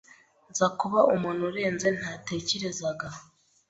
nza 0.51 0.67
kuba 0.79 0.99
umuntu 1.15 1.41
urenze 1.49 1.87
natekerezaga. 1.99 3.07